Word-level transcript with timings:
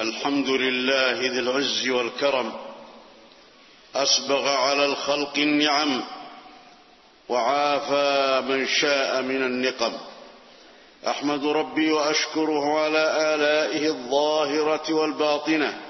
الحمد 0.00 0.48
لله 0.48 1.20
ذي 1.20 1.38
العز 1.38 1.88
والكرم 1.88 2.52
أسبغ 3.94 4.48
على 4.48 4.84
الخلق 4.84 5.38
النعم 5.38 6.04
وعافى 7.28 8.42
من 8.48 8.66
شاء 8.66 9.22
من 9.22 9.42
النقم. 9.42 9.92
أحمد 11.06 11.46
ربي 11.46 11.92
وأشكره 11.92 12.80
على 12.80 13.34
آلائه 13.34 13.86
الظاهرة 13.86 14.94
والباطنة 14.94 15.80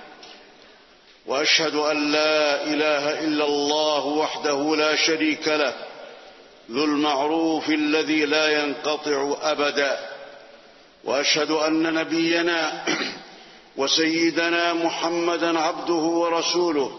وأشهد 1.27 1.75
أن 1.75 2.13
لا 2.13 2.65
إله 2.65 3.21
إلا 3.21 3.45
الله 3.45 4.07
وحده 4.07 4.77
لا 4.77 4.97
شريك 4.97 5.49
له 5.49 5.75
ذو 6.71 6.85
المعروف 6.85 7.69
الذي 7.69 8.25
لا 8.25 8.63
ينقطع 8.63 9.37
أبدا 9.43 9.99
وأشهد 11.05 11.51
أن 11.51 11.95
نبينا 11.95 12.85
وسيدنا 13.77 14.73
محمدا 14.73 15.59
عبده 15.59 15.95
ورسوله 15.95 16.99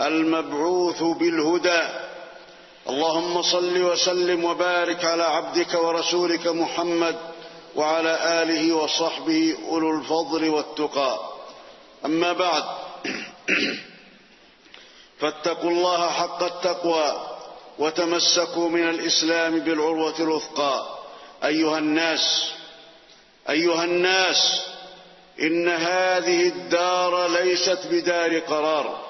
المبعوث 0.00 1.02
بالهدى. 1.02 1.82
اللهم 2.88 3.42
صل 3.42 3.82
وسلم 3.82 4.44
وبارك 4.44 5.04
على 5.04 5.22
عبدك 5.22 5.74
ورسولك 5.74 6.46
محمد 6.46 7.16
وعلى 7.76 8.42
آله 8.42 8.72
وصحبه 8.76 9.56
أولو 9.68 9.98
الفضل 9.98 10.48
والتقى. 10.48 11.20
أما 12.04 12.32
بعد 12.32 12.64
فاتقوا 15.20 15.70
الله 15.70 16.10
حق 16.10 16.42
التقوى 16.42 17.28
وتمسكوا 17.78 18.68
من 18.68 18.88
الإسلام 18.88 19.58
بالعروة 19.58 20.18
الوثقى. 20.20 21.02
أيها 21.44 21.78
الناس 21.78 22.52
أيها 23.50 23.84
الناس 23.84 24.71
إن 25.40 25.68
هذه 25.68 26.48
الدار 26.48 27.28
ليست 27.28 27.78
بدار 27.90 28.38
قرار 28.38 29.02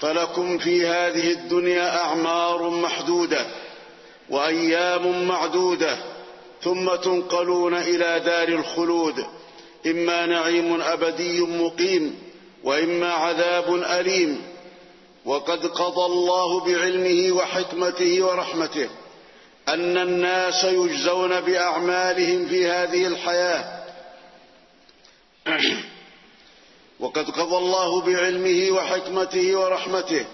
فلكم 0.00 0.58
في 0.58 0.86
هذه 0.86 1.32
الدنيا 1.32 1.96
أعمار 1.96 2.70
محدودة 2.70 3.46
وأيام 4.30 5.28
معدودة 5.28 5.98
ثم 6.62 6.94
تنقلون 6.94 7.74
إلى 7.74 8.20
دار 8.20 8.48
الخلود 8.48 9.24
إما 9.86 10.26
نعيم 10.26 10.80
أبدي 10.80 11.40
مقيم 11.40 12.18
وإما 12.64 13.12
عذاب 13.12 13.74
أليم. 13.74 14.42
وقد 15.24 15.66
قضى 15.66 16.06
الله 16.06 16.64
بعلمه 16.64 17.36
وحكمته 17.36 18.22
ورحمته 18.24 18.88
أن 19.68 19.98
الناس 19.98 20.64
يجزون 20.64 21.40
بأعمالهم 21.40 22.46
في 22.46 22.66
هذه 22.66 23.06
الحياة. 23.06 23.83
وقد 27.00 27.30
قضى 27.30 27.56
الله 27.56 28.00
بعلمه 28.00 28.70
وحكمته 28.70 29.56
ورحمته 29.56 30.24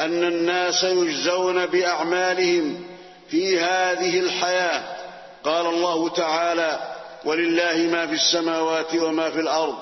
أن 0.00 0.24
الناس 0.24 0.84
يجزون 0.84 1.66
بأعمالهم 1.66 2.84
في 3.30 3.60
هذه 3.60 4.20
الحياة. 4.20 4.96
قال 5.44 5.66
الله 5.66 6.08
تعالى 6.08 6.96
ولله 7.24 7.76
ما 7.76 8.06
في 8.06 8.12
السماوات 8.12 8.94
وما 8.94 9.30
في 9.30 9.40
الأرض 9.40 9.78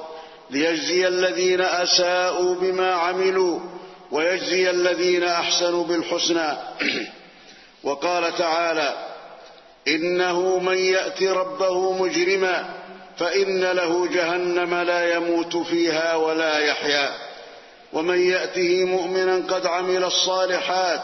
ليجزي 0.51 1.09
الذين 1.09 1.61
أساءوا 1.61 2.55
بما 2.55 2.93
عملوا 2.93 3.61
ويجزي 4.11 4.71
الذين 4.71 5.25
أحسنوا 5.25 5.85
بالحسنى. 5.85 6.49
وقال 7.85 8.37
تعالى 8.37 9.07
إنه 9.89 10.59
من 10.59 10.79
يأت 10.79 11.23
ربه 11.23 11.93
مجرما 11.93 12.80
فإن 13.21 13.65
له 13.65 14.07
جهنم 14.07 14.75
لا 14.75 15.15
يموت 15.15 15.57
فيها 15.57 16.15
ولا 16.15 16.59
يحيا. 16.59 17.11
ومن 17.93 18.31
يأته 18.31 18.85
مؤمنا 18.85 19.55
قد 19.55 19.67
عمل 19.67 20.05
الصالحات 20.05 21.01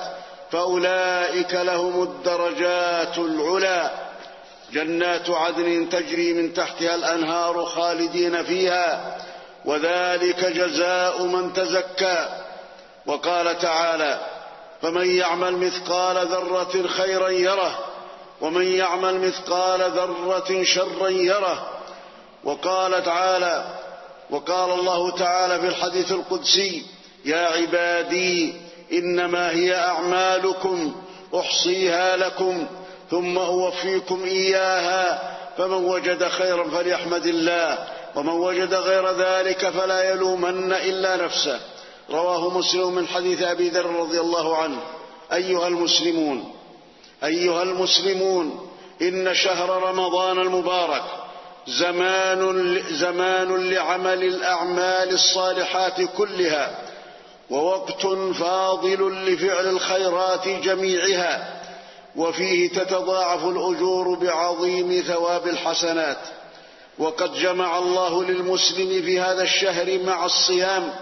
فأولئك 0.53 1.55
لهم 1.55 2.03
الدرجات 2.03 3.19
العلى 3.19 3.91
جنات 4.73 5.31
عدن 5.31 5.89
تجري 5.89 6.33
من 6.33 6.55
تحتها 6.55 6.95
الأنهار 6.95 7.65
خالدين 7.65 8.45
فيها 8.45 9.17
وذلك 9.65 10.45
جزاء 10.45 11.23
من 11.23 11.53
تزكى. 11.53 12.29
وقال 13.07 13.59
تعالى 13.59 14.21
فمن 14.83 15.17
يعمل 15.17 15.57
مثقال 15.57 16.27
ذرة 16.27 16.87
خيرا 16.87 17.29
يره 17.29 17.79
ومن 18.41 18.67
يعمل 18.67 19.21
مثقال 19.21 19.81
ذرة 19.81 20.63
شرا 20.65 21.09
يره 21.09 21.76
وقال 22.47 23.05
تعالى 23.05 23.65
وقال 24.31 24.71
الله 24.79 25.11
تعالى 25.11 25.61
في 25.61 25.67
الحديث 25.67 26.13
القدسي 26.13 26.83
يا 27.25 27.47
عبادي 27.47 28.55
إنما 28.93 29.51
هي 29.51 29.75
أعمالكم 29.75 30.95
أحصيها 31.35 32.17
لكم 32.17 32.67
ثم 33.11 33.39
أوفيكم 33.39 34.25
إياها 34.25 35.33
فمن 35.59 35.85
وجد 35.85 36.29
خيرا 36.29 36.65
فليحمد 36.71 37.27
الله 37.27 37.79
ومن 38.15 38.29
وجد 38.33 38.75
غير 38.75 39.11
ذلك 39.13 39.69
فلا 39.69 40.11
يلومن 40.11 40.73
إلا 40.73 41.17
نفسه. 41.25 41.61
رواه 42.11 42.59
مسلم 42.59 42.95
من 42.95 43.07
حديث 43.09 43.43
أبي 43.43 43.69
ذر 43.69 43.87
رضي 43.87 44.21
الله 44.21 44.57
عنه. 44.57 44.81
أيها 45.33 45.69
المسلمون 45.69 46.53
أيها 47.25 47.63
المسلمون 47.63 48.69
إن 49.03 49.35
شهر 49.35 49.83
رمضان 49.83 50.39
المبارك 50.39 51.03
زمان 51.69 52.83
زمان 52.91 53.71
لعمل 53.71 54.25
الأعمال 54.25 55.13
الصالحات 55.13 56.01
كلها 56.17 56.79
ووقت 57.51 58.07
فاضل 58.41 59.25
لفعل 59.27 59.67
الخيرات 59.67 60.49
جميعها 60.49 61.63
وفيه 62.17 62.69
تتضاعف 62.69 63.45
الأجور 63.45 64.15
بعظيم 64.15 65.03
ثواب 65.07 65.47
الحسنات. 65.49 66.19
وقد 66.99 67.35
جمع 67.35 67.79
الله 67.79 68.25
للمسلم 68.25 69.03
في 69.03 69.21
هذا 69.21 69.43
الشهر 69.43 69.99
مع 69.99 70.25
الصيام 70.25 70.95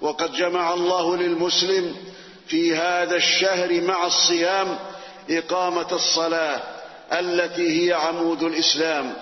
وقد 0.00 0.32
جمع 0.32 0.74
الله 0.74 1.16
للمسلم 1.16 1.96
في 2.48 2.76
هذا 2.76 3.16
الشهر 3.16 3.80
مع 3.80 4.06
الصيام 4.06 4.78
إقامة 5.30 5.86
الصلاة 5.92 6.60
التي 7.12 7.88
هي 7.88 7.92
عمود 7.92 8.42
الإسلام. 8.42 9.14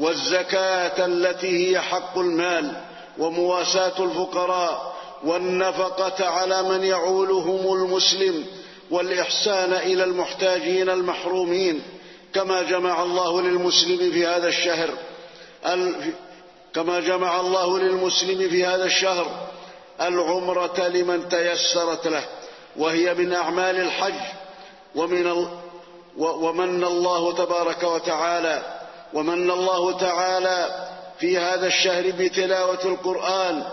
والزكاة 0.00 1.06
التي 1.06 1.70
هي 1.70 1.80
حق 1.80 2.18
المال 2.18 2.76
ومواساة 3.18 4.04
الفقراء 4.04 4.94
والنفقة 5.24 6.26
على 6.26 6.62
من 6.62 6.84
يعولهم 6.84 7.72
المسلم 7.72 8.46
والإحسان 8.90 9.72
إلى 9.72 10.04
المحتاجين 10.04 10.90
المحرومين 10.90 11.82
كما 12.34 12.62
جمع 12.62 13.02
الله 13.02 13.42
للمسلم 13.42 14.10
في 14.12 14.26
هذا 14.26 14.48
الشهر 14.48 14.90
كما 16.74 17.00
جمع 17.00 17.40
الله 17.40 17.78
للمسلم 17.78 18.48
في 18.50 18.66
هذا 18.66 18.84
الشهر 18.84 19.48
العمرة 20.00 20.88
لمن 20.88 21.28
تيسرت 21.28 22.06
له 22.06 22.24
وهي 22.76 23.14
من 23.14 23.32
أعمال 23.32 23.80
الحج 23.80 24.20
ومن 24.94 25.46
ومن 26.16 26.84
الله 26.84 27.32
تبارك 27.32 27.82
وتعالى 27.82 28.79
ومن 29.14 29.50
الله 29.50 29.98
تعالى 29.98 30.88
في 31.18 31.38
هذا 31.38 31.66
الشهر 31.66 32.10
بتلاوة 32.10 32.84
القرآن 32.84 33.64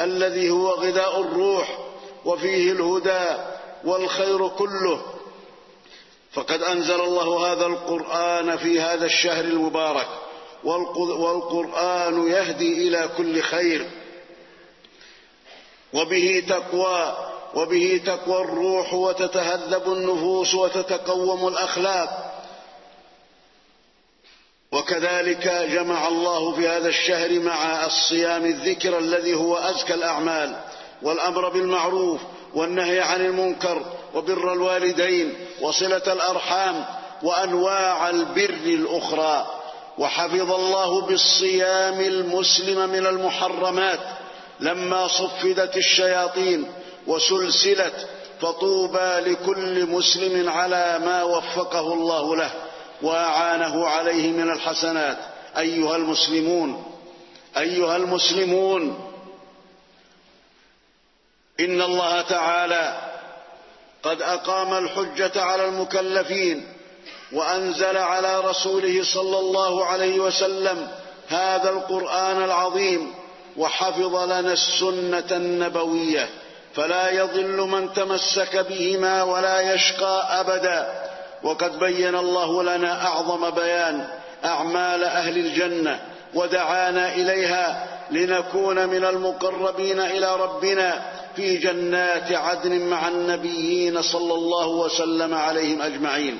الذي 0.00 0.50
هو 0.50 0.70
غذاء 0.70 1.20
الروح 1.20 1.78
وفيه 2.24 2.72
الهدى 2.72 3.42
والخير 3.84 4.48
كله. 4.48 5.02
فقد 6.32 6.62
أنزل 6.62 7.00
الله 7.00 7.52
هذا 7.52 7.66
القرآن 7.66 8.56
في 8.56 8.80
هذا 8.80 9.04
الشهر 9.06 9.44
المبارك 9.44 10.08
والقرآن 10.64 12.26
يهدي 12.28 12.88
إلى 12.88 13.08
كل 13.16 13.42
خير. 13.42 13.90
وبه 15.92 16.44
تقوى 16.48 17.16
وبه 17.54 18.00
تقوى 18.06 18.40
الروح 18.42 18.94
وتتهذب 18.94 19.92
النفوس 19.92 20.54
وتتقوم 20.54 21.48
الأخلاق. 21.48 22.29
وكذلك 24.72 25.48
جمع 25.48 26.08
الله 26.08 26.52
في 26.52 26.68
هذا 26.68 26.88
الشهر 26.88 27.40
مع 27.40 27.86
الصيام 27.86 28.44
الذكر 28.44 28.98
الذي 28.98 29.34
هو 29.34 29.56
أزكى 29.56 29.94
الأعمال 29.94 30.56
والأمر 31.02 31.48
بالمعروف 31.48 32.20
والنهي 32.54 33.00
عن 33.00 33.20
المنكر 33.20 33.82
وبر 34.14 34.52
الوالدين 34.52 35.34
وصلة 35.60 36.12
الأرحام 36.12 36.84
وأنواع 37.22 38.10
البر 38.10 38.50
الأخرى. 38.64 39.46
وحفظ 39.98 40.52
الله 40.52 41.00
بالصيام 41.00 42.00
المسلم 42.00 42.90
من 42.90 43.06
المحرمات 43.06 44.00
لما 44.60 45.08
صفدت 45.08 45.76
الشياطين 45.76 46.72
وسلسلت 47.06 48.08
فطوبى 48.40 49.20
لكل 49.30 49.86
مسلم 49.86 50.48
على 50.48 51.00
ما 51.04 51.22
وفقه 51.22 51.92
الله 51.94 52.36
له. 52.36 52.50
وأعانه 53.02 53.86
عليه 53.86 54.30
من 54.32 54.50
الحسنات. 54.50 55.18
أيها 55.56 55.96
المسلمون 55.96 56.84
أيها 57.58 57.96
المسلمون 57.96 59.12
إن 61.60 61.82
الله 61.82 62.20
تعالى 62.20 62.98
قد 64.02 64.22
أقام 64.22 64.74
الحجة 64.84 65.42
على 65.42 65.64
المكلفين 65.64 66.66
وأنزل 67.32 67.96
على 67.96 68.40
رسوله 68.40 69.04
صلى 69.04 69.38
الله 69.38 69.84
عليه 69.84 70.20
وسلم 70.20 70.88
هذا 71.28 71.70
القرآن 71.70 72.42
العظيم 72.44 73.14
وحفظ 73.56 74.16
لنا 74.16 74.52
السنة 74.52 75.26
النبوية. 75.30 76.28
فلا 76.74 77.10
يضل 77.10 77.56
من 77.56 77.92
تمسك 77.92 78.56
بهما 78.56 79.22
ولا 79.22 79.74
يشقى 79.74 80.40
أبدا. 80.40 81.09
وقد 81.42 81.78
بين 81.78 82.14
الله 82.14 82.62
لنا 82.62 83.06
أعظم 83.06 83.50
بيان 83.50 84.08
أعمال 84.44 85.04
أهل 85.04 85.38
الجنة 85.38 86.00
ودعانا 86.34 87.14
إليها 87.14 87.86
لنكون 88.10 88.88
من 88.88 89.04
المقربين 89.04 90.00
إلى 90.00 90.36
ربنا 90.36 91.02
في 91.36 91.56
جنات 91.56 92.32
عدن 92.32 92.78
مع 92.80 93.08
النبيين 93.08 94.02
صلى 94.02 94.34
الله 94.34 94.66
وسلم 94.66 95.34
عليهم 95.34 95.82
أجمعين. 95.82 96.38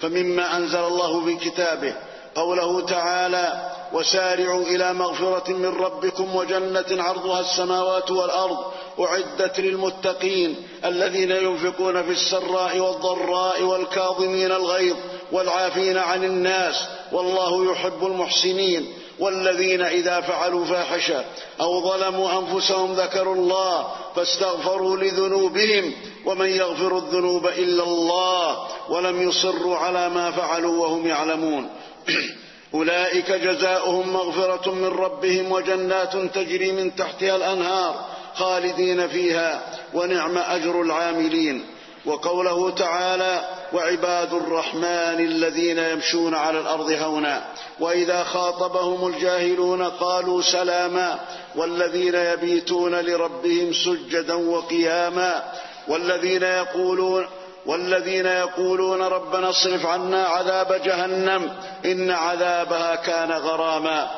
فمما 0.00 0.56
أنزل 0.56 0.78
الله 0.84 1.24
في 1.24 1.50
كتابه 1.50 1.94
قوله 2.34 2.86
تعالى 2.86 3.70
وسارعوا 3.92 4.62
إلى 4.62 4.94
مغفرة 4.94 5.52
من 5.52 5.68
ربكم 5.68 6.36
وجنة 6.36 7.02
عرضها 7.02 7.40
السماوات 7.40 8.10
والأرض 8.10 8.58
أعدت 9.00 9.60
للمتقين 9.60 10.56
الذين 10.84 11.30
ينفقون 11.30 12.02
في 12.02 12.10
السراء 12.10 12.78
والضراء 12.78 13.62
والكاظمين 13.62 14.52
الغيظ 14.52 14.96
والعافين 15.32 15.98
عن 15.98 16.24
الناس 16.24 16.84
والله 17.12 17.72
يحب 17.72 18.06
المحسنين 18.06 18.92
والذين 19.18 19.82
إذا 19.82 20.20
فعلوا 20.20 20.64
فاحشة 20.64 21.24
أو 21.60 21.80
ظلموا 21.80 22.38
أنفسهم 22.38 22.94
ذكروا 22.94 23.34
الله 23.34 23.88
فاستغفروا 24.16 24.96
لذنوبهم 24.96 25.92
ومن 26.26 26.48
يغفر 26.48 26.98
الذنوب 26.98 27.46
إلا 27.46 27.82
الله 27.82 28.66
ولم 28.88 29.28
يصروا 29.28 29.76
على 29.76 30.08
ما 30.08 30.30
فعلوا 30.30 30.86
وهم 30.86 31.06
يعلمون 31.06 31.68
أولئك 32.74 33.32
جزاؤهم 33.32 34.12
مغفرة 34.12 34.74
من 34.74 34.86
ربهم 34.86 35.52
وجنات 35.52 36.16
تجري 36.16 36.72
من 36.72 36.96
تحتها 36.96 37.36
الأنهار 37.36 38.04
خالدين 38.34 39.08
فيها 39.08 39.62
ونعم 39.94 40.38
أجر 40.38 40.82
العاملين. 40.82 41.66
وقوله 42.06 42.70
تعالى 42.70 43.48
وعباد 43.72 44.34
الرحمن 44.34 45.20
الذين 45.20 45.78
يمشون 45.78 46.34
على 46.34 46.60
الأرض 46.60 46.90
هونا. 46.90 47.42
وإذا 47.80 48.24
خاطبهم 48.24 49.14
الجاهلون 49.14 49.82
قالوا 49.82 50.42
سلاما. 50.42 51.18
والذين 51.56 52.14
يبيتون 52.14 52.94
لربهم 52.94 53.72
سجدا 53.72 54.34
وقياما. 54.34 55.42
والذين 55.88 56.42
يقولون 56.42 57.26
والذين 57.66 58.26
يقولون 58.26 59.02
ربنا 59.02 59.50
اصرف 59.50 59.86
عنا 59.86 60.24
عذاب 60.24 60.82
جهنم 60.84 61.56
إن 61.84 62.10
عذابها 62.10 62.94
كان 62.94 63.32
غراما 63.32 64.10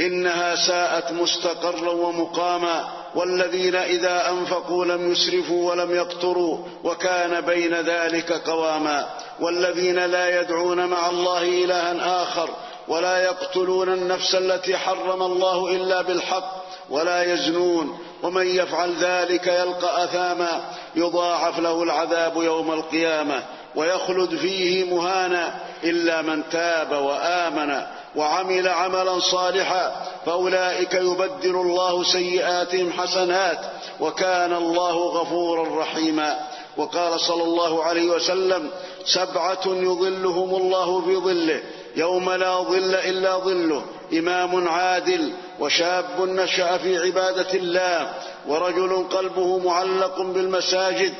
إنها 0.00 0.56
ساءت 0.56 1.12
مستقرا 1.12 1.90
ومقاما 1.90 2.88
والذين 3.14 3.74
إذا 3.74 4.30
أنفقوا 4.30 4.84
لم 4.84 5.12
يسرفوا 5.12 5.70
ولم 5.70 5.94
يقتروا 5.94 6.58
وكان 6.84 7.40
بين 7.40 7.74
ذلك 7.74 8.32
قواما 8.32 9.06
والذين 9.40 9.98
لا 9.98 10.40
يدعون 10.40 10.86
مع 10.86 11.10
الله 11.10 11.42
إلها 11.42 12.22
آخر 12.22 12.50
ولا 12.88 13.24
يقتلون 13.24 13.88
النفس 13.88 14.34
التي 14.34 14.76
حرم 14.76 15.22
الله 15.22 15.72
إلا 15.76 16.02
بالحق 16.02 16.64
ولا 16.90 17.32
يزنون 17.32 17.98
ومن 18.22 18.46
يفعل 18.46 18.94
ذلك 19.00 19.46
يلقى 19.46 20.04
أثاما 20.04 20.60
يضاعف 20.96 21.58
له 21.58 21.82
العذاب 21.82 22.36
يوم 22.36 22.72
القيامة 22.72 23.42
ويخلد 23.74 24.36
فيه 24.36 24.94
مهانا 24.94 25.54
إلا 25.84 26.22
من 26.22 26.42
تاب 26.50 26.92
وآمن 26.92 27.82
وعمل 28.16 28.68
عملا 28.68 29.20
صالحا 29.20 30.06
فأولئك 30.26 30.94
يبدل 30.94 31.54
الله 31.56 32.04
سيئاتهم 32.04 32.92
حسنات 32.92 33.58
وكان 34.00 34.52
الله 34.52 34.96
غفورا 34.96 35.80
رحيما 35.80 36.36
وقال 36.76 37.20
صلى 37.20 37.42
الله 37.42 37.84
عليه 37.84 38.10
وسلم 38.10 38.70
سبعة 39.04 39.60
يظلهم 39.66 40.54
الله 40.54 41.00
في 41.00 41.16
ظله 41.16 41.60
يوم 41.96 42.30
لا 42.30 42.56
ظل 42.56 42.94
إلا 42.94 43.36
ظله 43.36 43.82
إمام 44.12 44.68
عادل 44.68 45.32
وشاب 45.60 46.20
نشأ 46.20 46.76
في 46.76 46.98
عبادة 46.98 47.54
الله 47.54 48.14
ورجل 48.48 49.06
قلبه 49.10 49.58
معلق 49.58 50.20
بالمساجد 50.22 51.14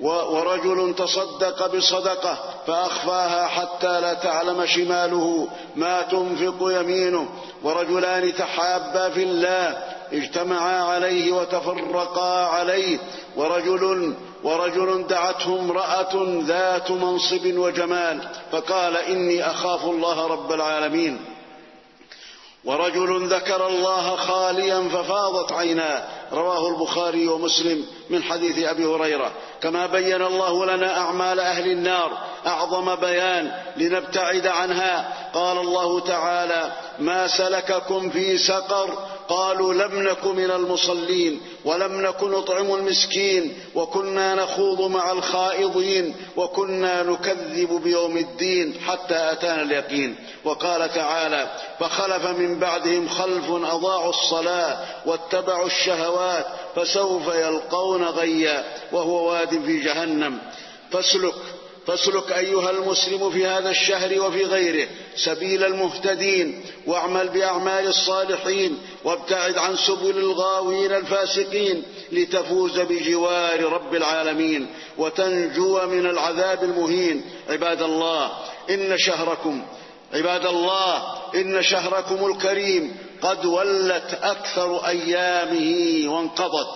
ورجل 0.00 0.94
تصدق 0.98 1.76
بصدقة 1.76 2.38
فأخفاها 2.66 3.46
حتى 3.46 4.00
لا 4.00 4.14
تعلم 4.14 4.66
شماله 4.66 5.48
ما 5.76 6.02
تنفق 6.02 6.56
يمينه 6.60 7.28
ورجلان 7.62 8.34
تحابا 8.34 9.08
في 9.08 9.22
الله 9.22 9.78
اجتمعا 10.12 10.82
عليه 10.82 11.32
وتفرقا 11.32 12.46
عليه 12.46 12.98
ورجل 13.36 14.14
ورجل 14.44 15.06
دعته 15.06 15.60
امرأة 15.60 16.40
ذات 16.46 16.90
منصب 16.90 17.58
وجمال 17.58 18.20
فقال 18.52 18.96
إني 18.96 19.50
أخاف 19.50 19.84
الله 19.84 20.26
رب 20.26 20.52
العالمين. 20.52 21.18
ورجل 22.64 23.28
ذكر 23.34 23.66
الله 23.66 24.16
خاليا 24.16 24.88
ففاضت 24.88 25.52
عيناه. 25.52 26.02
رواه 26.32 26.68
البخاري 26.68 27.28
ومسلم 27.28 27.86
من 28.10 28.22
حديث 28.22 28.68
أبي 28.68 28.84
هريرة. 28.84 29.32
كما 29.62 29.86
بين 29.86 30.22
الله 30.22 30.66
لنا 30.66 30.98
أعمال 30.98 31.40
أهل 31.40 31.70
النار. 31.70 32.18
أعظم 32.46 32.94
بيان 32.94 33.52
لنبتعد 33.76 34.46
عنها. 34.46 35.12
قال 35.34 35.58
الله 35.58 36.00
تعالى 36.00 36.72
ما 36.98 37.26
سلككم 37.26 38.10
في 38.10 38.38
سقر 38.38 38.98
قالوا 39.30 39.74
لم 39.74 40.02
نك 40.02 40.26
من 40.26 40.50
المصلين 40.50 41.40
ولم 41.64 42.00
نك 42.00 42.22
نطعم 42.22 42.74
المسكين 42.74 43.54
وكنا 43.74 44.34
نخوض 44.34 44.90
مع 44.90 45.12
الخائضين 45.12 46.14
وكنا 46.36 47.02
نكذب 47.02 47.80
بيوم 47.84 48.16
الدين 48.16 48.74
حتى 48.86 49.32
أتانا 49.32 49.62
اليقين. 49.62 50.16
وقال 50.44 50.94
تعالى 50.94 51.50
فخلف 51.80 52.26
من 52.26 52.58
بعدهم 52.58 53.08
خلف 53.08 53.50
أضاعوا 53.50 54.10
الصلاة 54.10 54.78
واتبعوا 55.06 55.66
الشهوات 55.66 56.46
فسوف 56.76 57.34
يلقون 57.34 58.04
غيا 58.04 58.64
وهو 58.92 59.30
واد 59.30 59.62
في 59.66 59.80
جهنم. 59.80 60.38
فاسلك 60.90 61.34
فاسلك 61.86 62.32
أيها 62.32 62.70
المسلم 62.70 63.30
في 63.30 63.46
هذا 63.46 63.70
الشهر 63.70 64.20
وفي 64.20 64.44
غيره. 64.44 64.88
سبيل 65.24 65.64
المهتدين 65.64 66.64
واعمل 66.86 67.28
بأعمال 67.28 67.86
الصالحين 67.86 68.78
وابتعد 69.04 69.58
عن 69.58 69.76
سبل 69.76 70.18
الغاوين 70.18 70.92
الفاسقين 70.92 71.82
لتفوز 72.12 72.78
بجوار 72.80 73.64
رب 73.64 73.94
العالمين 73.94 74.66
وتنجو 74.98 75.80
من 75.86 76.06
العذاب 76.06 76.64
المهين. 76.64 77.24
عباد 77.50 77.82
الله 77.82 78.30
إن 78.70 78.98
شهركم 78.98 79.62
عباد 80.14 80.46
الله 80.46 81.02
إن 81.34 81.62
شهركم 81.62 82.26
الكريم 82.26 82.96
قد 83.22 83.46
ولت 83.46 84.18
أكثر 84.22 84.86
أيامه 84.86 86.02
وانقضت. 86.12 86.68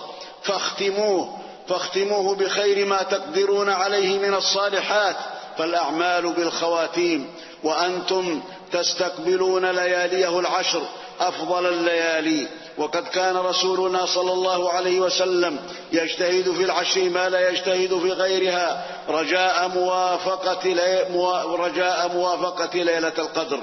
فاختموه 0.43 1.37
فاختموه 1.67 2.35
بخير 2.35 2.85
ما 2.85 3.03
تقدرون 3.03 3.69
عليه 3.69 4.19
من 4.19 4.33
الصالحات. 4.33 5.15
فالأعمال 5.57 6.33
بالخواتيم 6.33 7.27
وأنتم 7.65 8.41
تستقبلون 8.71 9.65
لياليه 9.65 10.39
العشر 10.39 10.81
أفضل 11.19 11.65
الليالي. 11.65 12.47
وقد 12.77 13.07
كان 13.07 13.37
رسولنا 13.37 14.05
صلى 14.05 14.31
الله 14.31 14.71
عليه 14.71 14.99
وسلم 14.99 15.59
يجتهد 15.91 16.51
في 16.51 16.63
العشر 16.63 17.09
ما 17.09 17.29
لا 17.29 17.49
يجتهد 17.49 17.99
في 17.99 18.11
غيرها 18.11 18.85
رجاء 19.09 19.67
موافقة, 19.67 20.75
رجاء 21.55 22.11
موافقة 22.13 22.83
ليلة 22.83 23.13
القدر. 23.17 23.59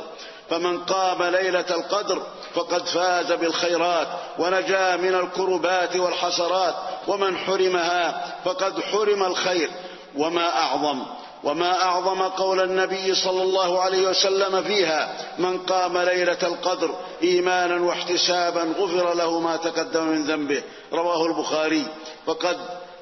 فمن 0.51 0.79
قام 0.79 1.23
ليلة 1.23 1.65
القدر 1.71 2.23
فقد 2.55 2.87
فاز 2.87 3.33
بالخيرات 3.33 4.09
ونجا 4.39 4.97
من 4.97 5.15
الكربات 5.15 5.97
والحسرات 5.97 6.75
ومن 7.09 7.39
حرمها 7.39 8.35
فقد 8.45 8.81
حرم 8.81 9.23
الخير. 9.23 9.71
وما 10.17 10.57
أعظم 10.57 11.03
وما 11.45 11.83
أعظم 11.83 12.23
قول 12.23 12.61
النبي 12.61 13.15
صلى 13.15 13.43
الله 13.43 13.83
عليه 13.83 14.09
وسلم 14.09 14.63
فيها 14.63 15.15
من 15.39 15.59
قام 15.59 15.99
ليلة 15.99 16.39
القدر 16.43 16.95
إيمانا 17.23 17.85
واحتسابا 17.85 18.63
غفر 18.79 19.15
له 19.15 19.41
ما 19.41 19.57
تقدم 19.57 20.05
من 20.05 20.25
ذنبه 20.25 20.63
رواه 20.93 21.27
البخاري. 21.27 21.87
فقد 22.27 22.57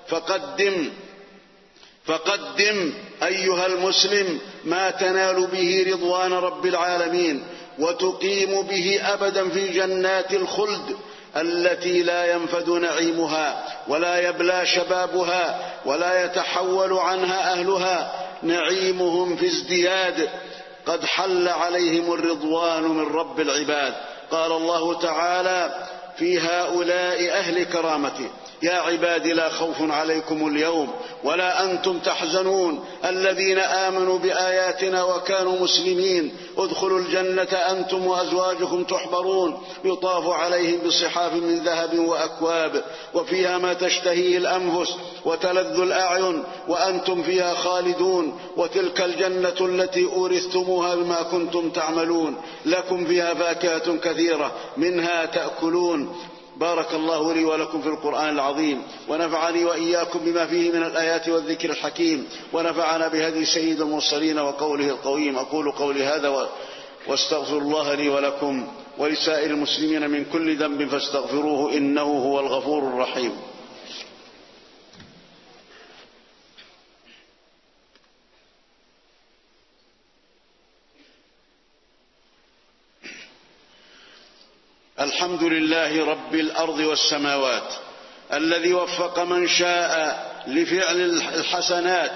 فقدم 0.08 0.90
فقدم 2.04 2.92
أيها 3.22 3.66
المسلم 3.66 4.38
ما 4.64 4.90
تنال 4.90 5.46
به 5.46 5.86
رضوان 5.92 6.32
رب 6.32 6.66
العالمين 6.66 7.44
وتقيم 7.78 8.62
به 8.62 9.00
أبدا 9.12 9.48
في 9.48 9.68
جنات 9.68 10.32
الخلد 10.32 10.96
التي 11.36 12.02
لا 12.02 12.32
ينفد 12.32 12.68
نعيمها 12.68 13.64
ولا 13.88 14.28
يبلى 14.28 14.66
شبابها 14.66 15.72
ولا 15.84 16.24
يتحول 16.24 16.92
عنها 16.92 17.52
أهلها 17.52 18.12
نعيمهم 18.42 19.36
في 19.36 19.46
ازدياد. 19.46 20.28
قد 20.86 21.04
حل 21.04 21.48
عليهم 21.48 22.12
الرضوان 22.12 22.82
من 22.82 23.06
رب 23.06 23.40
العباد. 23.40 23.94
قال 24.30 24.52
الله 24.52 25.00
تعالى 25.00 25.88
في 26.16 26.40
هؤلاء 26.40 27.30
أهل 27.30 27.64
كرامته. 27.64 28.30
يا 28.62 28.72
عباد 28.74 29.26
لا 29.26 29.48
خوف 29.48 29.76
عليكم 29.80 30.48
اليوم 30.48 30.88
ولا 31.24 31.64
أنتم 31.64 31.98
تحزنون 31.98 32.84
الذين 33.04 33.58
آمنوا 33.58 34.18
بآياتنا 34.18 35.04
وكانوا 35.04 35.60
مسلمين 35.60 36.32
ادخلوا 36.58 36.98
الجنة 36.98 37.42
أنتم 37.42 38.06
وأزواجكم 38.06 38.84
تحبرون 38.84 39.62
يطاف 39.84 40.28
عليهم 40.28 40.80
بصحاف 40.86 41.32
من 41.32 41.58
ذهب 41.58 41.98
وأكواب 41.98 42.84
وفيها 43.14 43.58
ما 43.58 43.74
تشتهيه 43.74 44.38
الأنفس 44.38 44.94
وتلذ 45.24 45.80
الأعين 45.80 46.44
وأنتم 46.68 47.22
فيها 47.22 47.54
خالدون 47.54 48.38
وتلك 48.56 49.00
الجنة 49.00 49.56
التي 49.60 50.04
أورثتموها 50.04 50.94
بما 50.94 51.22
كنتم 51.22 51.70
تعملون 51.70 52.36
لكم 52.66 53.06
فيها 53.06 53.34
فاكهة 53.34 53.96
كثيرة 53.98 54.52
منها 54.76 55.24
تأكلون 55.26 56.16
بارك 56.56 56.94
الله 56.94 57.34
لي 57.34 57.44
ولكم 57.44 57.82
في 57.82 57.88
القرآن 57.88 58.28
العظيم 58.28 58.82
ونفعني 59.08 59.64
وإياكم 59.64 60.18
بما 60.18 60.46
فيه 60.46 60.70
من 60.70 60.82
الآيات 60.82 61.28
والذكر 61.28 61.70
الحكيم 61.70 62.28
ونفعنا 62.52 63.08
بهدي 63.08 63.44
سيد 63.44 63.80
المرسلين 63.80 64.38
وقوله 64.38 64.88
القويم. 64.88 65.38
أقول 65.38 65.72
قولي 65.72 66.04
هذا 66.04 66.48
واستغفر 67.06 67.58
الله 67.58 67.94
لي 67.94 68.08
ولكم 68.08 68.68
ولسائر 68.98 69.50
المسلمين 69.50 70.10
من 70.10 70.24
كل 70.24 70.56
ذنب 70.56 70.88
فاستغفروه 70.88 71.72
إنه 71.72 72.02
هو 72.02 72.40
الغفور 72.40 72.82
الرحيم. 72.82 73.32
الحمد 85.00 85.42
لله 85.42 86.06
رب 86.06 86.34
الأرض 86.34 86.78
والسماوات 86.78 87.72
الذي 88.32 88.74
وفق 88.74 89.18
من 89.18 89.48
شاء 89.48 90.20
لفعل 90.46 91.00
الحسنات 91.34 92.10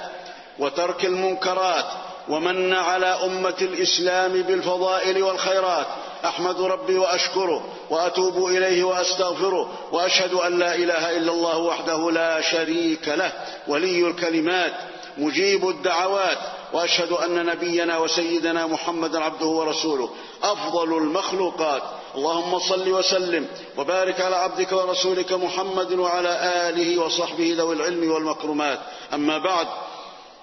وترك 0.59 1.05
المنكرات 1.05 1.85
ومن 2.29 2.73
على 2.75 3.07
أمة 3.07 3.55
الإسلام 3.62 4.33
بالفضائل 4.33 5.23
والخيرات. 5.23 5.87
أحمد 6.25 6.61
ربي 6.61 6.99
وأشكره 6.99 7.64
وأتوب 7.91 8.47
إليه 8.47 8.85
وأستغفره 8.85 9.73
وأشهد 9.93 10.33
أن 10.35 10.59
لا 10.59 10.75
إله 10.75 11.17
إلا 11.17 11.33
الله 11.33 11.59
وحده 11.59 12.11
لا 12.11 12.41
شريك 12.41 13.09
له 13.09 13.33
ولي 13.69 14.09
الكلمات 14.09 14.73
مجيب 15.19 15.69
الدعوات 15.69 16.38
وأشهد 16.73 17.12
أن 17.12 17.47
نبينا 17.47 17.99
وسيدنا 17.99 18.67
محمدا 18.67 19.21
عبده 19.25 19.47
ورسوله. 19.47 20.11
أفضل 20.43 20.99
المخلوقات 20.99 21.83
اللهم 22.16 22.59
صل 22.59 22.88
وسلم 22.88 23.47
وبارك 23.78 24.21
على 24.21 24.37
عبدك 24.37 24.73
ورسولك 24.73 25.33
محمد 25.33 25.92
وعلى 25.92 26.28
آله 26.68 26.99
وصحبه 27.02 27.54
ذوي 27.59 27.75
العلم 27.75 28.11
والمكرمات. 28.11 28.78
أما 29.14 29.38
بعد 29.38 29.66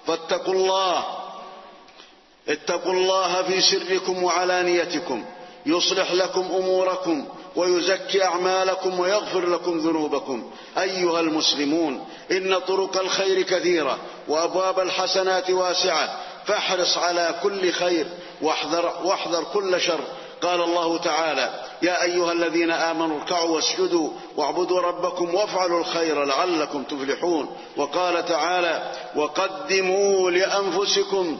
فاتقوا 0.06 0.54
الله 0.54 1.04
اتقوا 2.48 2.92
الله 2.92 3.42
في 3.42 3.60
سركم 3.60 4.22
وعلانيتكم 4.24 5.24
يصلح 5.66 6.12
لكم 6.12 6.40
أموركم 6.40 7.28
ويزكي 7.56 8.24
أعمالكم 8.24 9.00
ويغفر 9.00 9.48
لكم 9.48 9.78
ذنوبكم. 9.78 10.50
أيها 10.78 11.20
المسلمون 11.20 12.04
إن 12.30 12.58
طرق 12.58 12.96
الخير 12.96 13.42
كثيرة 13.42 13.98
وأبواب 14.28 14.80
الحسنات 14.80 15.50
واسعة 15.50 16.20
فاحرص 16.46 16.98
على 16.98 17.34
كل 17.42 17.72
خير 17.72 18.06
واحذر, 18.42 18.92
واحذر 19.04 19.44
كل 19.44 19.80
شر 19.80 20.00
قال 20.42 20.62
الله 20.62 20.98
تعالى 20.98 21.50
يا 21.82 22.02
أيها 22.02 22.32
الذين 22.32 22.70
آمنوا 22.70 23.20
اركعوا 23.20 23.50
واسجدوا 23.50 24.10
واعبدوا 24.36 24.80
ربكم 24.80 25.34
وافعلوا 25.34 25.80
الخير 25.80 26.24
لعلكم 26.24 26.82
تفلحون. 26.82 27.56
وقال 27.76 28.24
تعالى 28.24 28.92
وقدموا 29.16 30.30
لأنفسكم 30.30 31.38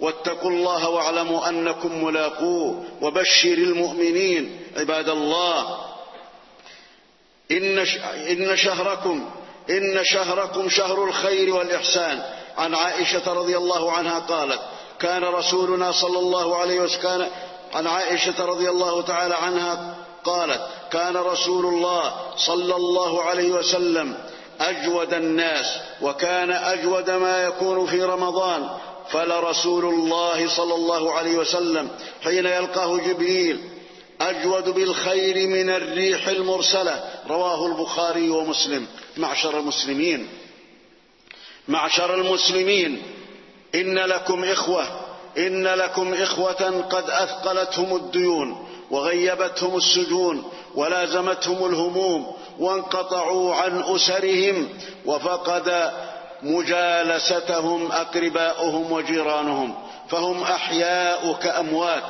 واتقوا 0.00 0.50
الله 0.50 0.88
واعلموا 0.88 1.48
أنكم 1.48 2.04
ملاقوه 2.04 2.84
وبشر 3.02 3.52
المؤمنين. 3.52 4.60
عباد 4.76 5.08
الله 5.08 5.78
إن 7.50 8.56
شهركم 8.56 9.30
إن 9.70 10.04
شهركم 10.04 10.68
شهر 10.68 11.04
الخير 11.04 11.54
والإحسان. 11.54 12.22
عن 12.58 12.74
عائشة 12.74 13.32
رضي 13.32 13.56
الله 13.56 13.92
عنها 13.92 14.18
قالت 14.18 14.60
كان 15.00 15.24
رسولنا 15.24 15.92
صلى 15.92 16.18
الله 16.18 16.56
عليه 16.56 16.80
وسلم 16.80 17.28
عن 17.74 17.86
عائشة 17.86 18.44
رضي 18.44 18.70
الله 18.70 19.02
تعالى 19.02 19.34
عنها 19.34 19.96
قالت 20.24 20.60
كان 20.90 21.16
رسول 21.16 21.66
الله 21.66 22.14
صلى 22.36 22.76
الله 22.76 23.22
عليه 23.22 23.52
وسلم 23.52 24.14
أجود 24.60 25.14
الناس 25.14 25.66
وكان 26.02 26.50
أجود 26.50 27.10
ما 27.10 27.44
يكون 27.44 27.86
في 27.86 28.02
رمضان 28.02 28.68
فلرسول 29.10 29.84
الله 29.84 30.48
صلى 30.48 30.74
الله 30.74 31.12
عليه 31.12 31.38
وسلم 31.38 31.88
حين 32.24 32.46
يلقاه 32.46 32.96
جبريل 32.96 33.60
أجود 34.20 34.68
بالخير 34.68 35.48
من 35.48 35.70
الريح 35.70 36.28
المرسلة. 36.28 37.04
رواه 37.28 37.66
البخاري 37.66 38.30
ومسلم. 38.30 38.86
معشر 39.16 39.58
المسلمين. 39.58 40.28
معشر 41.68 42.14
المسلمين. 42.14 43.02
إن 43.74 43.98
لكم 43.98 44.44
إخوة 44.44 44.97
إن 45.38 45.66
لكم 45.66 46.14
إخوة 46.14 46.84
قد 46.90 47.10
أثقلتهم 47.10 47.96
الديون 47.96 48.66
وغيبتهم 48.90 49.76
السجون 49.76 50.44
ولازمتهم 50.74 51.66
الهموم 51.66 52.26
وانقطعوا 52.58 53.54
عن 53.54 53.82
أسرهم 53.86 54.68
وفقد 55.06 55.90
مجالستهم 56.42 57.92
أقرباؤهم 57.92 58.92
وجيرانهم 58.92 59.74
فهم 60.08 60.42
أحياء 60.42 61.32
كأموات 61.42 62.02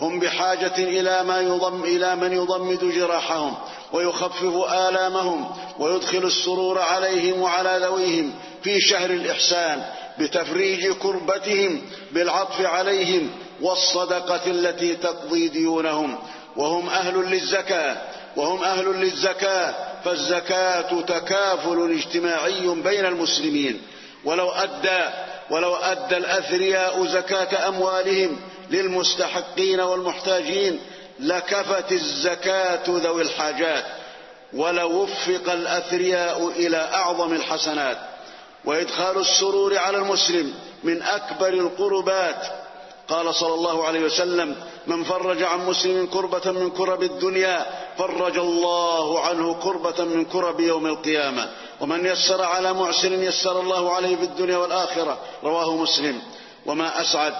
هم 0.00 0.20
بحاجة 0.20 0.78
إلى 0.78 1.22
ما 1.24 1.40
يضم 1.40 1.84
إلى 1.84 2.16
من 2.16 2.32
يضمد 2.32 2.84
جراحهم 2.84 3.54
ويخفف 3.92 4.72
آلامهم 4.72 5.50
ويدخل 5.78 6.18
السرور 6.18 6.78
عليهم 6.78 7.40
وعلى 7.42 7.78
ذويهم 7.82 8.34
في 8.62 8.80
شهر 8.80 9.10
الإحسان 9.10 9.82
بتفريج 10.20 10.92
كربتهم 10.92 11.82
بالعطف 12.12 12.60
عليهم 12.60 13.30
والصدقة 13.60 14.40
التي 14.46 14.94
تقضي 14.96 15.48
ديونهم. 15.48 16.18
وهم 16.56 16.88
أهل 16.88 17.14
للزكاة 17.30 17.96
وهم 18.36 18.64
أهل 18.64 18.84
للزكاة 18.86 19.74
فالزكاة 20.04 21.00
تكافل 21.00 21.98
اجتماعي 21.98 22.66
بين 22.68 23.06
المسلمين. 23.06 23.80
ولو 24.24 24.50
أدى 24.50 25.04
ولو 25.50 25.74
أدى 25.74 26.16
الأثرياء 26.16 27.06
زكاة 27.06 27.68
أموالهم 27.68 28.36
للمستحقين 28.70 29.80
والمحتاجين 29.80 30.80
لكفت 31.20 31.92
الزكاة 31.92 32.82
ذوي 32.88 33.22
الحاجات 33.22 33.84
ولو 34.52 35.02
وفق 35.02 35.52
الأثرياء 35.52 36.48
إلى 36.48 36.76
أعظم 36.76 37.32
الحسنات. 37.32 37.98
وإدخال 38.64 39.18
السرور 39.18 39.78
على 39.78 39.96
المسلم 39.96 40.54
من 40.84 41.02
أكبر 41.02 41.48
القربات. 41.48 42.42
قال 43.08 43.34
صلى 43.34 43.54
الله 43.54 43.84
عليه 43.84 44.00
وسلم 44.00 44.56
من 44.86 45.04
فرج 45.04 45.42
عن 45.42 45.66
مسلم 45.66 46.06
كربة 46.06 46.52
من 46.52 46.70
كرب 46.70 47.02
الدنيا 47.02 47.66
فرج 47.98 48.38
الله 48.38 49.20
عنه 49.20 49.54
كربة 49.54 50.04
من 50.04 50.24
كرب 50.24 50.60
يوم 50.60 50.86
القيامة. 50.86 51.50
ومن 51.80 52.06
يسر 52.06 52.42
على 52.42 52.72
معسر 52.72 53.12
يسر 53.12 53.60
الله 53.60 53.92
عليه 53.92 54.16
في 54.16 54.22
الدنيا 54.22 54.56
والآخرة. 54.56 55.18
رواه 55.44 55.76
مسلم. 55.76 56.22
وما 56.66 57.00
أسعد 57.00 57.34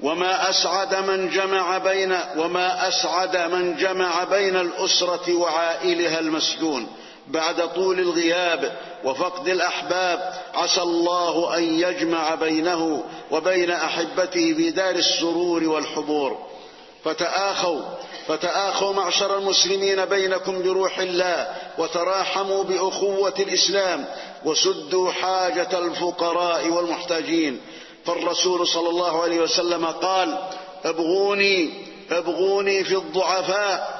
وما 0.00 0.50
أسعد 0.50 0.94
من 0.94 1.30
جمع 1.30 1.78
بين 1.78 2.18
وما 2.36 2.88
أسعد 2.88 3.36
من 3.36 3.76
جمع 3.76 4.24
بين 4.24 4.56
الأسرة 4.56 5.34
وعائلها 5.34 6.18
المسجون. 6.18 6.86
بعد 7.28 7.72
طول 7.74 8.00
الغياب 8.00 8.72
وفقد 9.04 9.48
الأحباب 9.48 10.32
عسى 10.54 10.82
الله 10.82 11.56
أن 11.58 11.64
يجمع 11.64 12.34
بينه 12.34 13.04
وبين 13.30 13.70
أحبته 13.70 14.54
في 14.54 14.70
دار 14.70 14.94
السرور 14.94 15.64
والحبور. 15.64 16.38
فتآخوا 17.04 17.80
فتآخوا 18.28 18.92
معشر 18.92 19.38
المسلمين 19.38 20.04
بينكم 20.04 20.62
بروح 20.62 20.98
الله 20.98 21.48
وتراحموا 21.78 22.64
بأخوة 22.64 23.34
الإسلام 23.38 24.04
وسدوا 24.44 25.12
حاجة 25.12 25.78
الفقراء 25.78 26.68
والمحتاجين. 26.68 27.60
فالرسول 28.04 28.68
صلى 28.68 28.88
الله 28.88 29.22
عليه 29.22 29.40
وسلم 29.40 29.86
قال 29.86 30.38
ابغوني 30.84 31.86
ابغوني 32.10 32.84
في 32.84 32.96
الضعفاء 32.96 33.95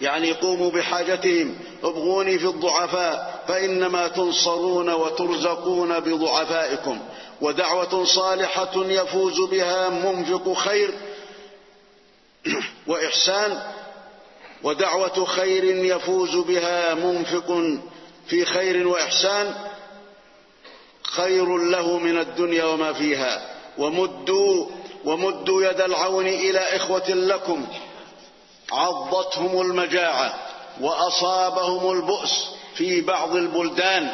يعني 0.00 0.32
قوموا 0.32 0.70
بحاجتهم 0.70 1.58
ابغوني 1.82 2.38
في 2.38 2.46
الضعفاء 2.46 3.44
فإنما 3.48 4.08
تنصرون 4.08 4.90
وترزقون 4.90 6.00
بضعفائكم. 6.00 6.98
ودعوة 7.40 8.04
صالحة 8.04 8.72
يفوز 8.76 9.40
بها 9.50 9.88
منفق 9.88 10.52
خير 10.52 10.90
وإحسان 12.88 13.62
ودعوة 14.62 15.24
خير 15.24 15.64
يفوز 15.64 16.36
بها 16.36 16.94
منفق 16.94 17.62
في 18.26 18.44
خير 18.44 18.88
وإحسان. 18.88 19.54
خير 21.02 21.56
له 21.56 21.98
من 21.98 22.18
الدنيا 22.18 22.64
وما 22.64 22.92
فيها. 22.92 23.54
ومدوا 23.78 24.66
ومدوا 25.04 25.62
يد 25.62 25.80
العون 25.80 26.26
إلى 26.26 26.58
إخوة 26.58 27.08
لكم. 27.08 27.66
عضتهم 28.72 29.60
المجاعة 29.60 30.34
وأصابهم 30.80 31.92
البؤس 31.92 32.48
في 32.74 33.00
بعض 33.00 33.36
البلدان. 33.36 34.10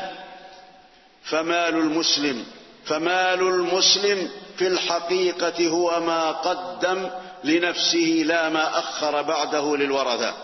فمال 1.24 1.74
المسلم 1.74 2.44
فمال 2.84 3.40
المسلم 3.40 4.30
في 4.58 4.66
الحقيقة 4.66 5.68
هو 5.68 6.00
ما 6.00 6.30
قدم 6.30 7.10
لنفسه 7.44 8.22
لا 8.26 8.48
ما 8.48 8.78
أخر 8.78 9.22
بعده 9.22 9.76
للورثة. 9.76 10.34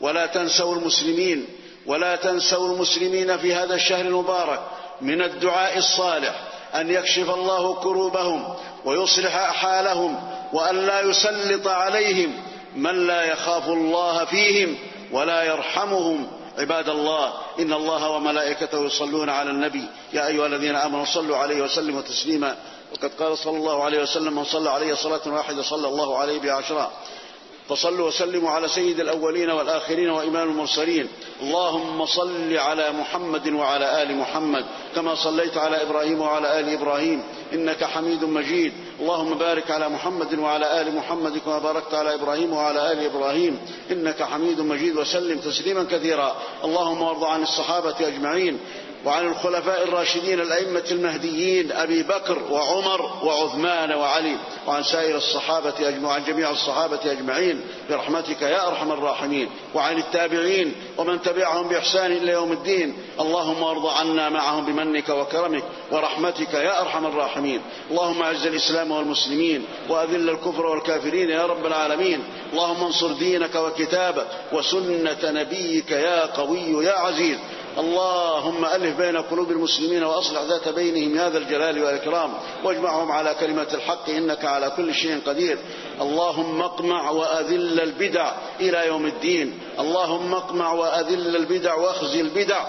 ولا 0.00 0.26
تنسوا 0.26 0.76
المسلمين 0.76 1.46
ولا 1.86 2.16
تنسوا 2.16 2.74
المسلمين 2.74 3.38
في 3.38 3.54
هذا 3.54 3.74
الشهر 3.74 4.00
المبارك 4.00 4.60
من 5.00 5.22
الدعاء 5.22 5.78
الصالح 5.78 6.34
أن 6.74 6.90
يكشف 6.90 7.30
الله 7.30 7.74
كروبهم 7.74 8.54
ويصلح 8.84 9.50
حالهم 9.52 10.30
وأن 10.52 10.86
لا 10.86 11.00
يسلط 11.00 11.68
عليهم 11.68 12.42
من 12.76 13.06
لا 13.06 13.22
يخاف 13.22 13.68
الله 13.68 14.24
فيهم 14.24 14.78
ولا 15.12 15.42
يرحمهم. 15.42 16.26
عباد 16.58 16.88
الله 16.88 17.32
إن 17.58 17.72
الله 17.72 18.10
وملائكته 18.10 18.86
يصلون 18.86 19.30
على 19.30 19.50
النبي. 19.50 19.84
يا 20.12 20.26
أيها 20.26 20.46
الذين 20.46 20.76
آمنوا 20.76 21.04
صلوا 21.04 21.36
عليه 21.36 21.62
وسلموا 21.62 22.00
تسليما. 22.00 22.56
وقد 22.92 23.10
قال 23.18 23.38
صلى 23.38 23.56
الله 23.56 23.84
عليه 23.84 24.02
وسلم 24.02 24.34
من 24.34 24.44
صلى 24.44 24.70
عليه 24.70 24.94
صلاة 24.94 25.20
واحدة 25.26 25.62
صلى 25.62 25.88
الله 25.88 26.18
عليه 26.18 26.40
بعشرة. 26.40 26.90
فصلوا 27.68 28.08
وسلموا 28.08 28.50
على 28.50 28.68
سيد 28.68 29.00
الأولين 29.00 29.50
والآخرين 29.50 30.10
وإمام 30.10 30.48
المرسلين. 30.48 31.08
اللهم 31.42 32.06
صل 32.06 32.56
على 32.56 32.92
محمد 32.92 33.48
وعلى 33.48 34.02
آل 34.02 34.16
محمد 34.16 34.64
كما 34.94 35.14
صليت 35.14 35.56
على 35.56 35.82
إبراهيم 35.82 36.20
وعلى 36.20 36.60
آل 36.60 36.68
إبراهيم 36.68 37.22
إنك 37.52 37.84
حميد 37.84 38.24
مجيد. 38.24 38.72
اللهم 39.00 39.34
بارك 39.34 39.70
على 39.70 39.88
محمد 39.88 40.38
وعلى 40.38 40.80
آل 40.80 40.94
محمد 40.94 41.38
كما 41.38 41.58
باركت 41.58 41.94
على 41.94 42.14
إبراهيم 42.14 42.52
وعلى 42.52 42.92
آل 42.92 43.04
إبراهيم 43.04 43.58
إنك 43.90 44.22
حميد 44.22 44.60
مجيد. 44.60 44.96
وسلم 44.96 45.38
تسليما 45.38 45.84
كثيرا. 45.84 46.36
اللهم 46.64 47.02
وارض 47.02 47.24
عن 47.24 47.42
الصحابة 47.42 47.94
أجمعين. 48.00 48.58
وعن 49.06 49.26
الخلفاء 49.26 49.82
الراشدين 49.84 50.40
الأئمة 50.40 50.82
المهديين 50.90 51.72
أبي 51.72 52.02
بكر 52.02 52.38
وعمر 52.50 53.10
وعثمان 53.24 53.92
وعلي 53.92 54.36
وعن 54.66 54.82
سائر 54.82 55.16
الصحابة 55.16 55.74
أجمعين 55.80 56.04
وعن 56.04 56.24
جميع 56.24 56.50
الصحابة 56.50 57.12
أجمعين 57.12 57.60
برحمتك 57.90 58.42
يا 58.42 58.68
أرحم 58.68 58.92
الراحمين 58.92 59.48
وعن 59.74 59.98
التابعين 59.98 60.74
ومن 60.98 61.22
تبعهم 61.22 61.68
بإحسان 61.68 62.12
إلى 62.12 62.32
يوم 62.32 62.52
الدين 62.52 62.96
اللهم 63.20 63.64
أرض 63.64 63.86
عنا 63.86 64.28
معهم 64.28 64.64
بمنك 64.66 65.08
وكرمك 65.08 65.62
ورحمتك 65.90 66.54
يا 66.54 66.80
أرحم 66.82 67.06
الراحمين 67.06 67.60
اللهم 67.90 68.22
أعز 68.22 68.46
الإسلام 68.46 68.90
والمسلمين 68.90 69.64
وأذل 69.88 70.30
الكفر 70.30 70.66
والكافرين 70.66 71.30
يا 71.30 71.46
رب 71.46 71.66
العالمين 71.66 72.24
اللهم 72.52 72.84
انصر 72.84 73.12
دينك 73.12 73.54
وكتابك 73.54 74.26
وسنة 74.52 75.18
نبيك 75.30 75.90
يا 75.90 76.26
قوي 76.26 76.84
يا 76.84 76.92
عزيز 76.98 77.38
اللهم 77.78 78.64
ألف 78.64 78.96
بين 78.96 79.16
قلوب 79.16 79.50
المسلمين 79.50 80.02
وأصلح 80.04 80.42
ذات 80.42 80.68
بينهم 80.68 81.16
يا 81.16 81.30
ذا 81.30 81.38
الجلال 81.38 81.84
والإكرام 81.84 82.32
واجمعهم 82.64 83.12
على 83.12 83.34
كلمة 83.40 83.66
الحق 83.74 84.10
إنك 84.10 84.44
على 84.44 84.72
كل 84.76 84.94
شيء 84.94 85.20
قدير. 85.26 85.58
اللهم 86.00 86.62
اقمع 86.62 87.10
وأذل 87.10 87.80
البدع 87.80 88.32
إلى 88.60 88.86
يوم 88.86 89.06
الدين. 89.06 89.58
اللهم 89.78 90.34
اقمع 90.34 90.72
وأذل 90.72 91.36
البدع 91.36 91.74
وأخزي 91.74 92.20
البدع 92.20 92.64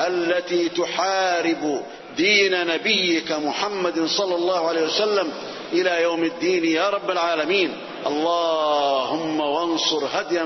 التي 0.00 0.68
تحارب 0.68 1.82
دين 2.16 2.66
نبيك 2.66 3.32
محمد 3.32 4.06
صلى 4.06 4.34
الله 4.34 4.68
عليه 4.68 4.86
وسلم 4.86 5.32
إلى 5.72 6.02
يوم 6.02 6.24
الدين 6.24 6.64
يا 6.64 6.88
رب 6.88 7.10
العالمين. 7.10 7.76
اللهم 8.06 9.40
وانصر 9.40 10.02
هدي 10.12 10.40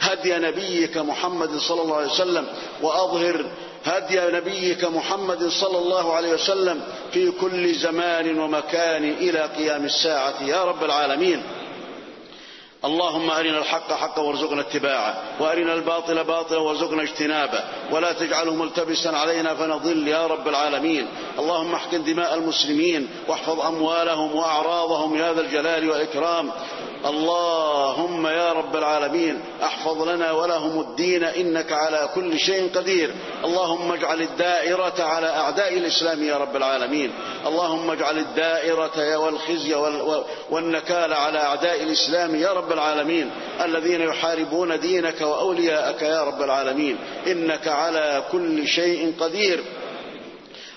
هدي 0.00 0.34
نبيك 0.34 0.96
محمد 0.96 1.56
صلى 1.56 1.82
الله 1.82 1.96
عليه 1.96 2.12
وسلم 2.12 2.46
وأظهر 2.82 3.46
هدي 3.84 4.20
نبيك 4.20 4.84
محمد 4.84 5.48
صلى 5.48 5.78
الله 5.78 6.14
عليه 6.14 6.32
وسلم 6.32 6.80
في 7.12 7.30
كل 7.30 7.74
زمان 7.74 8.38
ومكان 8.38 9.04
إلى 9.04 9.40
قيام 9.40 9.84
الساعة. 9.84 10.34
يا 10.42 10.64
رب 10.64 10.84
العالمين. 10.84 11.42
اللهم 12.84 13.30
أرنا 13.30 13.58
الحق 13.58 13.92
حقا 13.92 14.22
وارزقنا 14.22 14.60
اتباعه 14.60 15.22
وأرنا 15.40 15.74
الباطل 15.74 16.24
باطلا 16.24 16.58
وارزقنا 16.58 17.02
اجتنابه 17.02 17.60
ولا 17.90 18.12
تجعله 18.12 18.54
ملتبسا 18.54 19.08
علينا 19.08 19.54
فنضل. 19.54 20.08
يا 20.08 20.26
رب 20.26 20.48
العالمين. 20.48 21.06
اللهم 21.38 21.74
احقن 21.74 22.04
دماء 22.04 22.34
المسلمين 22.34 23.08
واحفظ 23.28 23.60
أموالهم 23.60 24.36
وأعراضهم. 24.36 25.16
يا 25.16 25.32
ذا 25.32 25.40
الجلال 25.40 25.90
والإكرام. 25.90 26.50
اللهم 27.06 28.26
يا 28.26 28.52
رب 28.52 28.76
العالمين 28.76 29.40
احفظ 29.62 30.02
لنا 30.08 30.32
ولهم 30.32 30.80
الدين 30.80 31.24
إنك 31.24 31.72
على 31.72 32.08
كل 32.14 32.38
شيء 32.38 32.70
قدير. 32.74 33.14
اللهم 33.44 33.92
اجعل 33.92 34.20
الدائرة 34.22 35.02
على 35.02 35.26
أعداء 35.26 35.74
الإسلام 35.74 36.22
يا 36.22 36.36
رب 36.36 36.56
العالمين. 36.56 37.12
اللهم 37.46 37.90
اجعل 37.90 38.18
الدائرة 38.18 39.16
والخزي 39.16 39.74
والنكال 40.50 41.12
على 41.14 41.38
أعداء 41.38 41.82
الإسلام 41.82 42.34
يا 42.34 42.52
رب 42.52 42.72
العالمين. 42.72 43.30
الذين 43.64 44.00
يحاربون 44.00 44.80
دينك 44.80 45.20
وأولياءك 45.20 46.02
يا 46.02 46.22
رب 46.24 46.42
العالمين. 46.42 46.96
إنك 47.26 47.68
على 47.68 48.24
كل 48.32 48.66
شيء 48.66 49.14
قدير. 49.20 49.64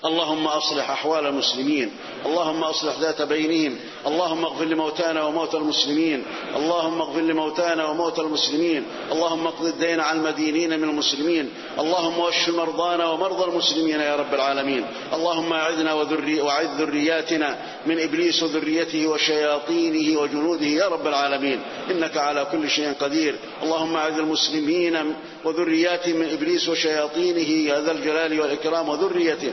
اللهم 0.04 0.46
أصلح 0.46 0.90
أحوال 0.90 1.26
المسلمين. 1.26 1.92
اللهم 2.26 2.64
أصلح 2.64 2.98
ذات 3.00 3.22
بينهم. 3.22 3.78
اللهم 4.06 4.44
اغفر 4.44 4.64
لموتانا 4.64 5.24
وموتى 5.24 5.56
المسلمين. 5.56 6.24
اللهم 6.56 7.00
اغفر 7.00 7.20
لموتانا 7.20 7.86
وموتى 7.86 8.20
المسلمين. 8.20 8.84
اللهم 9.12 9.46
اقض 9.46 9.64
الدين 9.64 10.00
عن 10.00 10.16
المدينين 10.16 10.80
من 10.80 10.88
المسلمين. 10.88 11.50
اللهم 11.78 12.18
واشف 12.18 12.48
مرضانا 12.48 13.10
ومرضى 13.10 13.44
المسلمين 13.44 14.00
يا 14.00 14.16
رب 14.16 14.34
العالمين. 14.34 14.84
اللهم 15.12 15.52
أعذنا 15.52 15.92
وذري 15.94 16.40
وأعذ 16.40 16.66
ذرياتنا 16.78 17.58
من 17.86 18.00
إبليس 18.00 18.42
وذريته 18.42 19.06
وشياطينه 19.06 20.20
وجنوده 20.20 20.66
يا 20.66 20.88
رب 20.88 21.06
العالمين. 21.06 21.60
إنك 21.90 22.16
على 22.16 22.46
كل 22.52 22.70
شيء 22.70 22.92
قدير. 22.92 23.34
اللهم 23.62 23.96
أعذ 23.96 24.18
المسلمين 24.18 25.14
وذرياتهم 25.44 26.16
من 26.16 26.28
إبليس 26.30 26.68
وشياطينه 26.68 27.50
يا 27.70 27.80
ذا 27.80 27.92
الجلال 27.92 28.40
والإكرام 28.40 28.88
وذريته. 28.88 29.52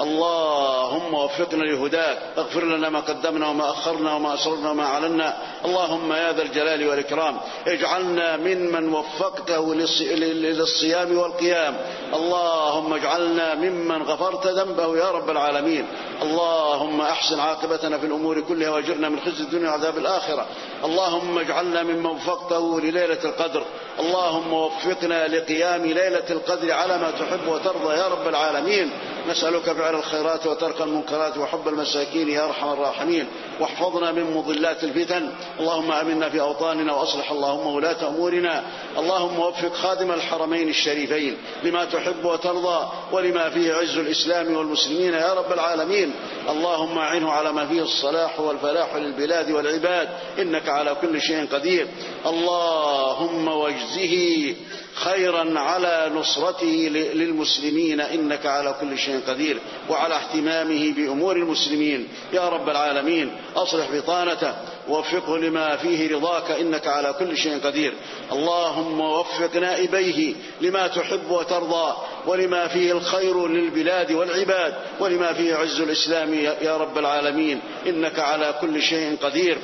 اللهم 0.00 1.14
وفقنا 1.14 1.64
لهداك 1.64 2.18
اغفر 2.38 2.64
لنا 2.64 2.88
ما 2.88 3.00
قدمنا 3.00 3.48
وما 3.48 3.70
أخرنا 3.70 4.14
وما 4.14 4.34
أسررنا 4.34 4.70
وما 4.70 4.84
أعلنا. 4.84 5.36
اللهم 5.64 6.12
يا 6.12 6.32
ذا 6.32 6.42
الجلال 6.42 6.88
والإكرام 6.88 7.36
اجعلنا 7.66 8.36
ممن 8.36 8.94
وفقته 8.94 9.74
للصيام 9.74 11.18
والقيام. 11.18 11.76
اللهم 12.14 12.94
اجعلنا 12.94 13.54
ممن 13.54 14.02
غفرت 14.02 14.46
ذنبه 14.46 14.96
يا 14.96 15.10
رب 15.10 15.30
العالمين. 15.30 15.86
اللهم 16.22 17.00
أحسن 17.00 17.40
عاقبتنا 17.40 17.98
في 17.98 18.06
الأمور 18.06 18.40
كلها 18.40 18.70
وأجرنا 18.70 19.08
من 19.08 19.20
خزي 19.20 19.42
الدنيا 19.44 19.70
وعذاب 19.70 19.98
الآخرة. 19.98 20.46
اللهم 20.84 21.38
اجعلنا 21.38 21.82
ممن 21.82 22.06
وفقته 22.06 22.80
لليلة 22.80 23.24
القدر. 23.24 23.62
اللهم 24.00 24.52
وفقنا 24.52 25.28
لقيام 25.28 25.82
ليلة 25.86 26.28
القدر 26.30 26.72
على 26.72 26.98
ما 26.98 27.10
تحب 27.10 27.48
وترضى 27.48 27.94
يا 27.94 28.08
رب 28.08 28.28
العالمين. 28.28 28.90
نسألك 29.28 29.72
فعل 29.72 29.94
الخيرات 29.94 30.46
وترك 30.46 30.80
المنكرات 30.80 31.38
وحب 31.38 31.68
المساكين 31.68 32.28
يا 32.28 32.44
أرحم 32.44 32.72
الراحمين 32.72 33.26
واحفظنا 33.60 34.12
من 34.12 34.36
مضلات 34.36 34.84
الفتن. 34.84 35.30
اللهم 35.60 35.92
أمنا 35.92 36.28
في 36.28 36.40
أوطاننا 36.40 36.94
وأصلح 36.94 37.30
اللهم 37.30 37.66
ولاة 37.66 38.08
أمورنا. 38.08 38.64
اللهم 38.98 39.40
وفق 39.40 39.74
خادم 39.74 40.12
الحرمين 40.12 40.68
الشريفين 40.68 41.36
لما 41.62 41.84
تحب 41.84 42.24
وترضى 42.24 42.88
ولما 43.12 43.50
فيه 43.50 43.74
عز 43.74 43.98
الإسلام 43.98 44.56
والمسلمين 44.56 45.14
يا 45.14 45.34
رب 45.34 45.52
العالمين. 45.52 46.12
اللهم 46.48 46.98
أعنه 46.98 47.32
على 47.32 47.52
ما 47.52 47.66
فيه 47.66 47.82
الصلاح 47.82 48.40
والفلاح 48.40 48.94
للبلاد 48.94 49.50
والعباد. 49.50 50.08
إنك 50.38 50.68
على 50.68 50.96
كل 51.00 51.20
شيء 51.20 51.46
قدير. 51.52 51.86
اللهم 52.26 53.48
واجزه 53.48 54.54
خيرا 54.96 55.58
على 55.58 56.10
نصرته 56.14 56.88
للمسلمين 57.14 58.00
إنك 58.00 58.46
على 58.46 58.74
كل 58.80 58.98
شيء 58.98 59.20
قدير 59.28 59.58
وعلى 59.90 60.14
اهتمامه 60.14 60.92
بأمور 60.96 61.36
المسلمين. 61.36 62.08
يا 62.32 62.48
رب 62.48 62.68
العالمين 62.68 63.36
أصلح 63.56 63.86
بطانته 63.92 64.54
ووفقه 64.88 65.38
لما 65.38 65.76
فيه 65.76 66.16
رضاك 66.16 66.50
إنك 66.50 66.86
على 66.86 67.12
كل 67.12 67.36
شيء 67.36 67.60
قدير. 67.64 67.92
اللهم 68.32 69.00
وفق 69.00 69.56
نائبيه 69.56 70.34
لما 70.60 70.86
تحب 70.86 71.30
وترضى 71.30 71.96
ولما 72.26 72.68
فيه 72.68 72.92
الخير 72.92 73.48
للبلاد 73.48 74.12
والعباد 74.12 74.74
ولما 75.00 75.32
فيه 75.32 75.54
عز 75.54 75.80
الإسلام 75.80 76.34
يا 76.62 76.76
رب 76.76 76.98
العالمين 76.98 77.60
إنك 77.86 78.18
على 78.18 78.54
كل 78.60 78.82
شيء 78.82 79.16
قدير. 79.22 79.58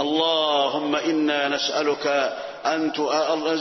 اللهم 0.00 0.96
إنا 0.96 1.48
نسألك 1.48 2.36
أن 2.66 2.92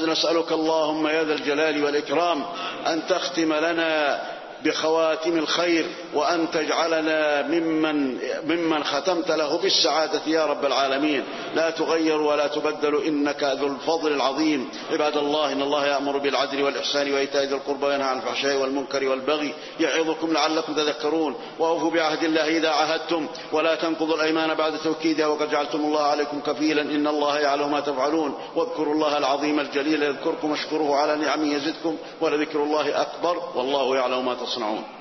نسألك 0.08 0.52
اللهم 0.52 1.08
يا 1.08 1.24
ذا 1.24 1.34
الجلال 1.34 1.84
والإكرام 1.84 2.46
أن 2.88 3.08
تختم 3.08 3.54
لنا 3.54 4.22
بخواتم 4.64 5.38
الخير 5.38 5.86
وأن 6.14 6.52
تجعلنا 6.52 7.42
ممن, 7.48 8.18
ممن 8.46 8.84
ختمت 8.84 9.32
له 9.32 9.58
بالسعادة 9.58 10.22
يا 10.28 10.46
رب 10.46 10.66
العالمين. 10.66 11.24
لا 11.56 11.70
تغير 11.70 12.22
ولا 12.22 12.48
تبدل 12.48 13.04
إنك 13.04 13.44
ذو 13.44 13.68
الفضل 13.68 14.14
العظيم. 14.14 14.70
عباد 14.92 15.18
الله 15.18 15.52
إن 15.52 15.62
الله 15.62 15.88
يأمر 15.88 16.18
بالعدل 16.18 16.64
والإحسان 16.64 17.14
وإيتاء 17.14 17.44
ذي 17.44 17.56
القربى 17.56 17.86
وينهى 17.86 18.08
عن 18.08 18.18
الفحشاء 18.18 18.58
والمنكر 18.58 19.08
والبغي 19.08 19.54
يعظكم 19.80 20.34
لعلكم 20.34 20.74
تذكرون. 20.74 21.36
وأوفوا 21.60 21.92
بعهد 21.92 22.24
الله 22.24 22.48
إذا 22.48 22.70
عهدتم 22.70 23.28
ولا 23.52 23.76
تنقضوا 23.76 24.16
الأيمان 24.16 24.54
بعد 24.54 24.78
توكيدها 24.78 25.28
وقد 25.28 25.52
جعلتم 25.52 25.80
الله 25.80 26.02
عليكم 26.02 26.40
كفيلا. 26.40 26.82
إن 26.82 27.08
الله 27.08 27.40
يعلم 27.40 27.72
ما 27.72 27.80
تفعلون. 27.80 28.38
واذكروا 28.56 28.94
الله 28.94 29.18
العظيم 29.18 29.60
الجليل 29.60 30.04
يذكركم 30.04 30.52
واشكروه 30.52 30.98
على 30.98 31.16
نعمه 31.16 31.56
يزدكم 31.56 31.98
ولذكر 32.22 32.64
الله 32.64 33.02
أكبر 33.02 33.42
والله 33.56 33.96
يعلم 33.96 34.26
ما 34.26 34.34
تصنعون 34.52 35.01